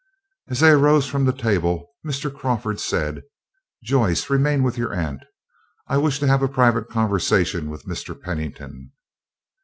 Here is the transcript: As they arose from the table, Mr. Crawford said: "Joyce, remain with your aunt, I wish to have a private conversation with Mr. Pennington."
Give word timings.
As 0.47 0.61
they 0.61 0.71
arose 0.71 1.05
from 1.05 1.25
the 1.25 1.31
table, 1.31 1.91
Mr. 2.03 2.35
Crawford 2.35 2.79
said: 2.79 3.21
"Joyce, 3.83 4.31
remain 4.31 4.63
with 4.63 4.75
your 4.75 4.95
aunt, 4.95 5.21
I 5.85 5.97
wish 5.97 6.17
to 6.21 6.27
have 6.27 6.41
a 6.41 6.47
private 6.47 6.89
conversation 6.89 7.69
with 7.69 7.85
Mr. 7.85 8.19
Pennington." 8.19 8.93